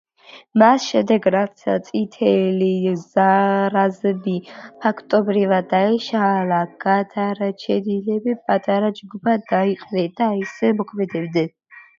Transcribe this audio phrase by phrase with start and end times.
[0.61, 2.69] მას შემდეგ, რაც წითელი
[3.75, 4.33] რაზმი
[4.87, 11.57] ფაქტობრივად დაიშალა, გადარჩენილები პატარა ჯგუფებად დაიყვნენ და ისე მოქმედებდნენ.